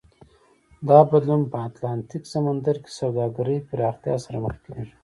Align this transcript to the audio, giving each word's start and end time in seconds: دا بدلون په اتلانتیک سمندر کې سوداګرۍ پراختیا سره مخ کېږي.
دا 0.87 0.99
بدلون 1.09 1.41
په 1.51 1.57
اتلانتیک 1.67 2.23
سمندر 2.33 2.75
کې 2.83 2.91
سوداګرۍ 2.99 3.57
پراختیا 3.69 4.15
سره 4.25 4.37
مخ 4.45 4.55
کېږي. 4.65 4.93